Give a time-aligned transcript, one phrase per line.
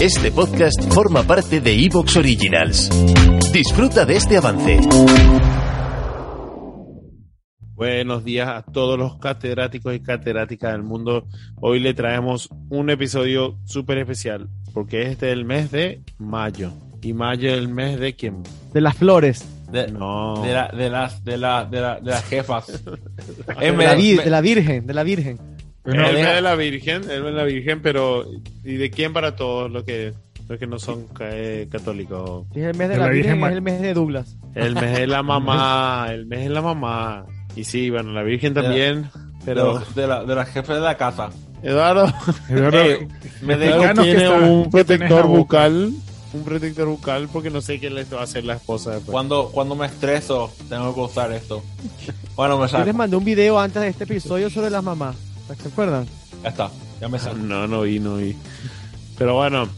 [0.00, 2.90] Este podcast forma parte de Evox Originals.
[3.52, 4.78] Disfruta de este avance.
[7.74, 11.26] Buenos días a todos los catedráticos y catedráticas del mundo.
[11.60, 16.72] Hoy le traemos un episodio súper especial porque este es el mes de mayo.
[17.02, 18.42] ¿Y mayo es el mes de quién?
[18.72, 19.44] De las flores.
[19.70, 20.42] De, No.
[20.42, 22.66] de, la- de las, de, la, de, la- de las jefas.
[23.60, 25.38] De la, vi- de la Virgen, de la Virgen.
[25.86, 28.24] El mes de la Virgen, el mes de la Virgen, pero
[28.64, 30.12] ¿y de quién para todos los que,
[30.48, 32.46] los que no son eh, católicos?
[32.54, 34.36] Es el mes de, De la, la Virgen, Virgen es el mes de Douglas.
[34.54, 37.26] El mes de la mamá, el mes de la mamá.
[37.54, 39.08] Y sí, bueno, la Virgen también,
[39.44, 41.30] pero de, de la, de las jefas de la casa.
[41.62, 42.12] Eduardo
[42.50, 43.08] Eduardo, Eh,
[43.42, 45.90] me Eduardo que tiene un que protector la bucal,
[46.34, 49.10] un protector bucal porque no sé qué le va a hacer la esposa después.
[49.10, 51.62] cuando, cuando me estreso, tengo que usar esto.
[52.36, 52.92] Bueno, me Yo les saco.
[52.98, 55.16] mandé un video antes de este episodio sobre las mamás.
[55.54, 56.06] ¿Se acuerdan?
[56.42, 57.36] Ya está, ya me saco.
[57.36, 58.34] No, no vi, no vi.
[59.18, 59.68] Pero bueno,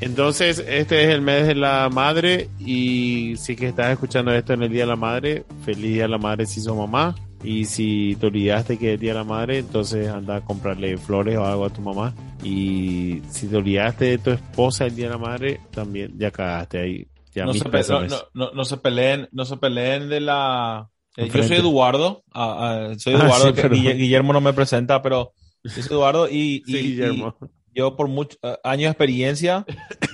[0.00, 4.62] entonces este es el mes de la madre y si que estás escuchando esto en
[4.64, 7.14] el Día de la Madre, feliz Día de la Madre si sos mamá.
[7.44, 10.96] Y si te olvidaste que es el Día de la Madre, entonces anda a comprarle
[10.96, 12.14] flores o algo a tu mamá.
[12.44, 16.78] Y si te olvidaste de tu esposa el Día de la Madre, también ya cagaste
[16.80, 17.06] ahí.
[17.34, 18.10] Ya No se, pe- no, pésames.
[18.12, 20.88] no, no, no se peleen, no se peleen de la.
[21.16, 24.40] Eh, yo soy Eduardo, ah, ah, soy Ah, Eduardo, sí, que pero- Guille- Guillermo no
[24.40, 25.32] me presenta, pero
[25.62, 27.36] yo soy Eduardo y, Sí, y- Guillermo.
[27.72, 29.64] y yo por muchos años de experiencia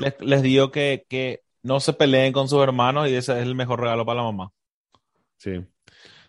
[0.00, 3.54] les, les digo que, que no se peleen con sus hermanos y ese es el
[3.54, 4.50] mejor regalo para la mamá.
[5.38, 5.64] Sí.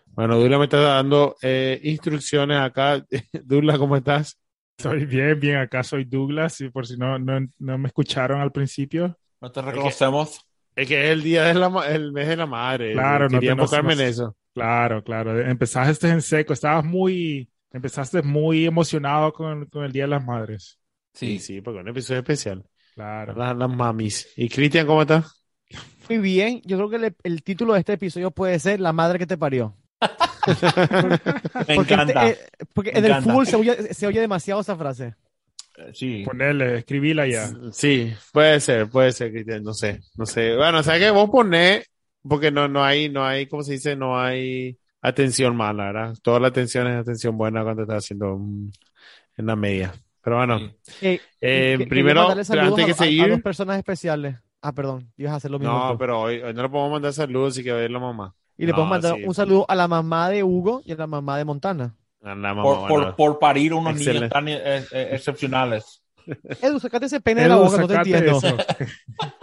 [0.06, 3.04] Bueno, Dula me está dando eh, instrucciones acá.
[3.44, 4.38] Dula, ¿cómo estás?
[4.76, 5.56] Estoy bien, bien.
[5.56, 9.16] Acá soy Douglas, y por si no, no, no me escucharon al principio.
[9.40, 10.40] No te reconocemos.
[10.74, 12.92] Es que es el día de la el mes de la madre.
[12.92, 14.36] Claro, no te- enfocarme en eso.
[14.60, 15.40] Claro, claro.
[15.40, 20.78] Empezaste en seco, estabas muy, empezaste muy emocionado con, con el Día de las Madres.
[21.14, 22.64] Sí, sí, porque un episodio especial.
[22.94, 23.34] Claro.
[23.34, 24.28] Las, las mamis.
[24.36, 25.24] ¿Y Cristian, cómo está?
[26.08, 26.60] Muy bien.
[26.64, 29.38] Yo creo que le- el título de este episodio puede ser La madre que te
[29.38, 29.76] parió.
[31.66, 32.28] Me Porque, encanta.
[32.28, 35.14] este- eh, porque Me en el fútbol se oye, se oye demasiado esa frase.
[35.92, 36.22] sí.
[36.24, 37.50] Ponerle, escribíla ya.
[37.72, 40.54] Sí, puede ser, puede ser, Cristian, no sé, no sé.
[40.56, 41.89] Bueno, o sea que vos ponés,
[42.26, 43.96] porque no, no hay, no hay, ¿cómo se dice?
[43.96, 46.14] No hay atención mala, ¿verdad?
[46.22, 48.70] Toda la atención es atención buena cuando estás haciendo mm,
[49.38, 49.92] en la media.
[50.22, 51.06] Pero bueno, Sí.
[51.06, 54.36] Eh, eh, que- primero, saludos antes que a- a- a seguir, dos personas especiales.
[54.62, 55.72] Ah, perdón, ibas a hacer lo mismo.
[55.72, 55.98] no, tú.
[55.98, 58.34] pero hoy, hoy no le podemos mandar saludos y que ver la mamá.
[58.58, 59.24] y le no, podemos mandar sí.
[59.26, 61.96] un saludo a la mamá de Hugo y a la mamá de Montana.
[62.22, 62.88] A la mamá, Por, bueno.
[62.88, 64.18] por, por parir unos Excelente.
[64.20, 66.02] niños tan eh, eh, excepcionales.
[66.60, 68.38] Edu, sacate ese pene de la boca, no te entiendo.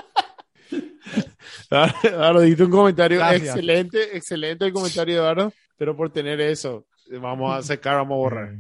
[2.03, 3.55] Eduardo, diste un comentario Gracias.
[3.55, 6.87] excelente, excelente el comentario, Eduardo, pero por tener eso,
[7.21, 8.55] vamos a sacar, vamos a borrar.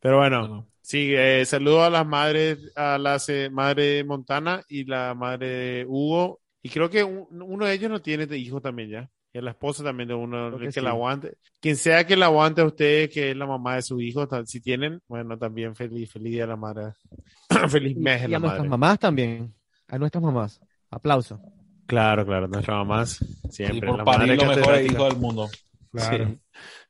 [0.00, 4.84] Pero bueno, sí, eh, saludo a las madres, a las eh, madre de Montana y
[4.84, 8.90] la madre de Hugo, y creo que un- uno de ellos no tiene hijo también
[8.90, 10.80] ya, y a la esposa también de uno, que, que sí.
[10.80, 11.36] la aguante.
[11.60, 14.60] Quien sea que la aguante a usted, que es la mamá de su hijo, si
[14.60, 16.92] tienen, bueno, también feliz, feliz día de la madre.
[17.70, 18.68] feliz Y, mes de y la a nuestras madre.
[18.68, 19.54] mamás también.
[19.88, 20.60] A nuestras mamás.
[20.90, 21.40] Aplauso.
[21.90, 23.18] Claro, claro, nuestras mamás,
[23.50, 23.78] siempre.
[23.78, 24.92] Y por la parir mejores catedrática.
[24.94, 25.48] hijos del mundo.
[25.92, 26.28] Claro.
[26.28, 26.38] Sí.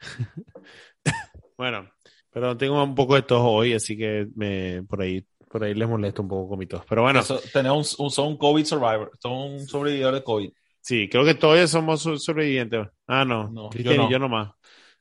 [1.56, 1.88] bueno,
[2.30, 5.88] pero tengo un poco de tos hoy, así que me, por ahí, por ahí les
[5.88, 6.82] molesto un poco con mi tos.
[6.88, 10.50] Pero bueno, Eso, tenemos un, un- son un COVID survivor, son un sobrevividor de COVID.
[10.80, 12.86] sí, creo que todos somos so- sobrevivientes.
[13.06, 14.08] Ah, no, No, Cristian yo no.
[14.08, 14.52] y yo nomás.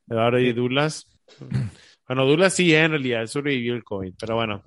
[0.07, 1.07] Eduardo y Dulas.
[2.07, 4.63] Bueno, Dulas sí, en realidad, él sobrevivió el COVID, pero bueno.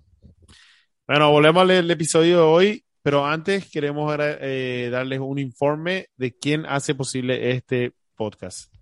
[1.09, 6.32] Bueno, volvemos al al episodio de hoy, pero antes queremos eh, darles un informe de
[6.32, 8.72] quién hace posible este podcast.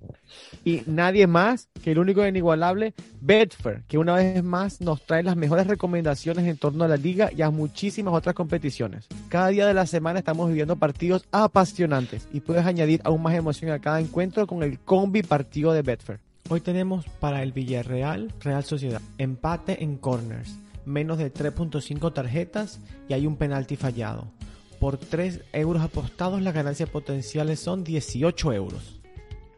[0.64, 5.22] Y nadie más que el único e inigualable Betfair, que una vez más nos trae
[5.22, 9.06] las mejores recomendaciones en torno a la liga y a muchísimas otras competiciones.
[9.28, 13.70] Cada día de la semana estamos viviendo partidos apasionantes y puedes añadir aún más emoción
[13.70, 16.20] a cada encuentro con el combi partido de Betfair.
[16.48, 23.14] Hoy tenemos para el Villarreal Real Sociedad empate en corners, menos de 3.5 tarjetas y
[23.14, 24.30] hay un penalti fallado.
[24.78, 29.00] Por 3 euros apostados las ganancias potenciales son 18 euros.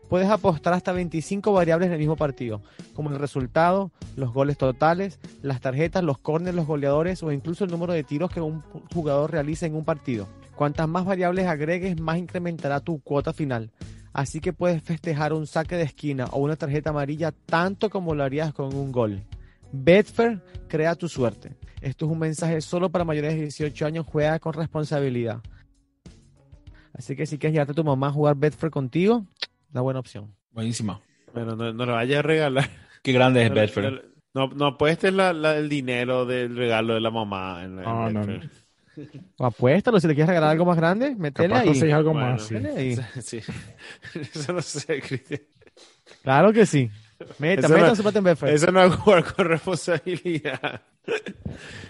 [0.08, 2.60] Puedes apostar hasta 25 variables en el mismo partido,
[2.92, 7.70] como el resultado, los goles totales, las tarjetas, los corners, los goleadores o incluso el
[7.70, 8.60] número de tiros que un
[8.92, 10.28] jugador realiza en un partido.
[10.54, 13.70] Cuantas más variables agregues, más incrementará tu cuota final.
[14.12, 18.22] Así que puedes festejar un saque de esquina o una tarjeta amarilla tanto como lo
[18.22, 19.22] harías con un gol.
[19.72, 21.56] Betfair crea tu suerte.
[21.80, 24.06] Esto es un mensaje solo para mayores de 18 años.
[24.06, 25.40] Juega con responsabilidad.
[26.94, 29.24] Así que si quieres llevarte a tu mamá a jugar Betfair contigo,
[29.72, 30.34] una buena opción.
[30.50, 31.00] Buenísima.
[31.32, 32.68] Bueno, no, no lo vayas a regalar.
[33.02, 34.00] Qué grande es No, Bedford.
[34.34, 37.64] No, no apuestes la- la- el dinero del regalo de la mamá.
[37.64, 38.50] En, en No, no, Betfair.
[39.38, 41.90] O apuéstalo, si le quieres regalar algo más grande, métele ahí.
[41.90, 42.28] algo Bueno.
[42.32, 42.42] más.
[42.42, 42.54] sí.
[42.54, 42.96] Métele ahí.
[43.22, 43.38] Sí.
[44.34, 45.40] Eso no sé, Cristian.
[46.22, 46.90] Claro que sí.
[47.38, 48.54] Meta, metan no- su plata en Betfair.
[48.54, 50.82] Eso no es jugar con responsabilidad.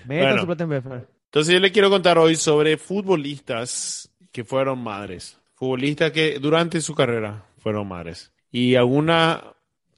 [0.07, 0.41] Metan bueno.
[0.41, 1.07] su plata en Betfair.
[1.27, 5.39] Entonces yo le quiero contar hoy sobre futbolistas que fueron madres.
[5.55, 8.33] Futbolistas que durante su carrera fueron madres.
[8.51, 9.41] Y algunas,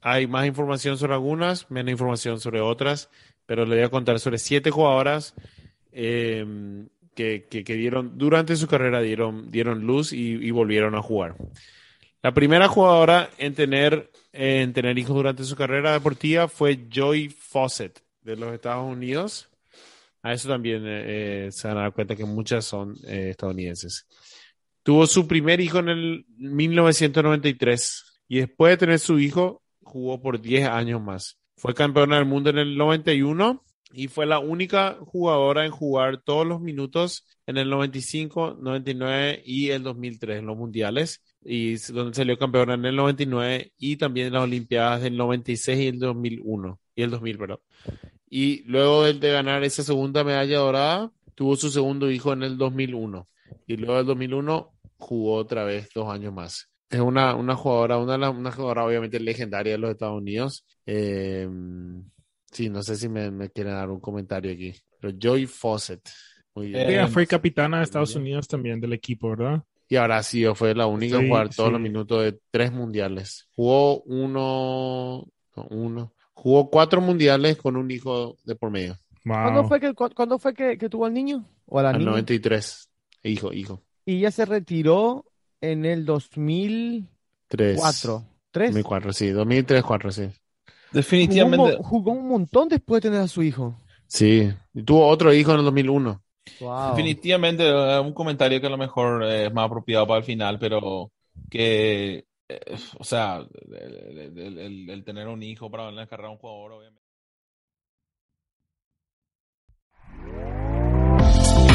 [0.01, 3.09] hay más información sobre algunas, menos información sobre otras,
[3.45, 5.33] pero le voy a contar sobre siete jugadoras
[5.91, 6.45] eh,
[7.15, 11.35] que, que- que dieron, durante su carrera dieron, dieron luz y, y volvieron a jugar.
[12.25, 18.01] La primera jugadora en tener, en tener hijos durante su carrera deportiva fue Joy Fawcett
[18.23, 19.47] de los Estados Unidos.
[20.23, 21.03] A eso también eh,
[21.45, 24.07] eh, se van a dar cuenta que muchas son eh, estadounidenses.
[24.81, 30.41] Tuvo su primer hijo en el 1993 y después de tener su hijo jugó por
[30.41, 31.37] 10 años más.
[31.57, 33.63] Fue campeona del mundo en el 91
[33.93, 39.69] y fue la única jugadora en jugar todos los minutos en el 95, 99 y
[39.69, 44.33] el 2003 en los mundiales y donde salió campeona en el 99 y también en
[44.33, 47.59] las Olimpiadas del 96 y el 2001 y el 2000, perdón.
[48.29, 53.27] Y luego de, ganar esa segunda medalla dorada, tuvo su segundo hijo en el 2001.
[53.67, 56.69] Y luego del 2001 jugó otra vez dos años más.
[56.89, 60.65] Es una, una jugadora, una, una jugadora obviamente legendaria de los Estados Unidos.
[60.85, 61.47] Eh,
[62.51, 64.73] sí, no sé si me, me quieren dar un comentario aquí.
[64.99, 66.01] Pero Joy Fawcett.
[66.55, 66.89] Muy bien.
[66.89, 69.63] Ella fue capitana de Estados Unidos también del equipo, ¿verdad?
[69.87, 71.73] Y ahora sí, fue la única en Sí, jugar todos sí.
[71.73, 73.47] los minutos de tres mundiales.
[73.55, 78.97] Jugó uno, no, uno, jugó cuatro mundiales con un hijo de por medio.
[79.23, 81.45] ¿Cuándo fue, que, cu- ¿cuándo fue que, que tuvo al niño?
[81.65, 82.11] ¿O a la Al niña?
[82.11, 82.89] 93.
[83.23, 83.83] Hijo, hijo.
[84.05, 85.25] Y ella se retiró
[85.61, 87.07] en el 2004.
[87.47, 87.81] Tres.
[88.51, 88.69] ¿Tres?
[88.69, 89.29] 2004, sí.
[89.29, 90.29] 2003, 2004, sí.
[90.95, 91.77] Definitivamente.
[91.83, 93.75] jugó un montón después de tener a su hijo.
[94.07, 94.51] Sí.
[94.73, 96.21] Y tuvo otro hijo en el 2001.
[96.59, 96.89] Wow.
[96.91, 100.59] Definitivamente eh, un comentario que a lo mejor eh, es más apropiado para el final,
[100.59, 101.11] pero
[101.49, 103.37] que, eh, o sea,
[103.71, 107.04] el, el- el- el tener un hijo para carrera a un jugador, obviamente.